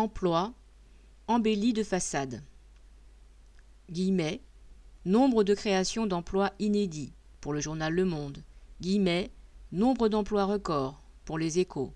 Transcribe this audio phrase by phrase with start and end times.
[0.00, 0.54] Emploi,
[1.26, 2.42] embellie de façade.
[3.90, 4.40] Guillemets,
[5.04, 7.12] nombre de créations d'emplois inédits
[7.42, 8.42] pour le journal Le Monde.
[8.80, 9.30] Guillemets,
[9.72, 11.92] nombre d'emplois records pour les échos.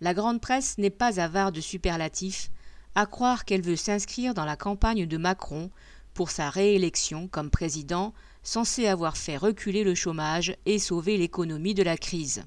[0.00, 2.50] La grande presse n'est pas avare de superlatifs,
[2.94, 5.70] à croire qu'elle veut s'inscrire dans la campagne de Macron
[6.14, 11.82] pour sa réélection comme président censé avoir fait reculer le chômage et sauver l'économie de
[11.82, 12.44] la crise.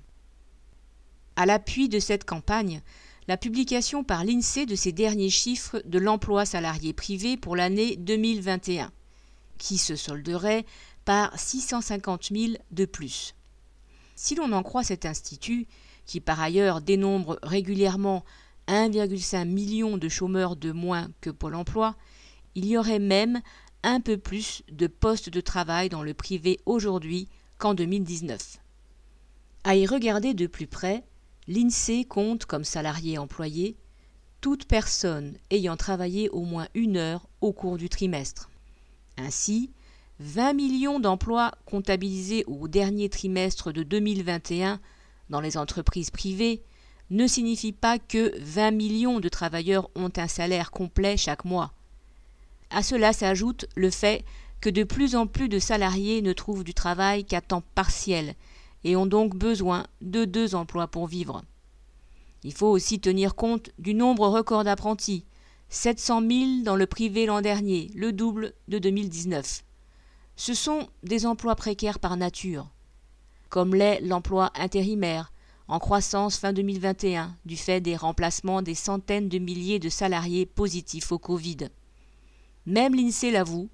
[1.36, 2.82] À l'appui de cette campagne,
[3.28, 8.92] la publication par l'INSEE de ses derniers chiffres de l'emploi salarié privé pour l'année 2021,
[9.58, 10.66] qui se solderait
[11.06, 13.36] par 650 000 de plus.
[14.16, 15.68] Si l'on en croit cet institut,
[16.06, 18.24] qui par ailleurs dénombre régulièrement
[18.68, 21.96] 1,5 million de chômeurs de moins que Pôle emploi,
[22.56, 23.42] il y aurait même
[23.84, 28.58] un peu plus de postes de travail dans le privé aujourd'hui qu'en 2019.
[29.64, 31.04] À y regarder de plus près,
[31.48, 33.76] L'INSEE compte comme salarié employé
[34.42, 38.50] toute personne ayant travaillé au moins une heure au cours du trimestre.
[39.18, 39.72] Ainsi,
[40.20, 44.80] 20 millions d'emplois comptabilisés au dernier trimestre de 2021
[45.30, 46.62] dans les entreprises privées
[47.10, 51.74] ne signifient pas que 20 millions de travailleurs ont un salaire complet chaque mois.
[52.70, 54.24] À cela s'ajoute le fait
[54.62, 58.36] que de plus en plus de salariés ne trouvent du travail qu'à temps partiel
[58.84, 61.44] et ont donc besoin de deux emplois pour vivre.
[62.44, 65.26] Il faut aussi tenir compte du nombre record d'apprentis,
[65.70, 69.64] 700 000 dans le privé l'an dernier, le double de 2019.
[70.36, 72.70] Ce sont des emplois précaires par nature,
[73.50, 75.32] comme l'est l'emploi intérimaire,
[75.68, 81.12] en croissance fin 2021 du fait des remplacements des centaines de milliers de salariés positifs
[81.12, 81.70] au Covid.
[82.66, 83.70] Même l'INSEE l'avoue,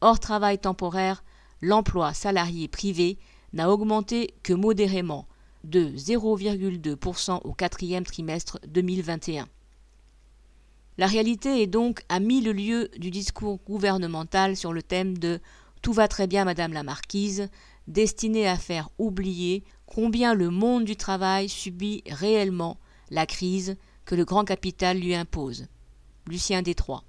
[0.00, 1.24] hors travail temporaire,
[1.62, 3.18] l'emploi salarié privé
[3.52, 5.26] n'a augmenté que modérément,
[5.64, 9.48] de 0,2% au quatrième trimestre 2021.
[10.98, 15.40] La réalité est donc à mille lieues du discours gouvernemental sur le thème de
[15.82, 17.48] Tout va très bien, Madame la Marquise,
[17.88, 22.78] destiné à faire oublier combien le monde du travail subit réellement
[23.10, 25.66] la crise que le grand capital lui impose.
[26.26, 27.04] Lucien Détroit.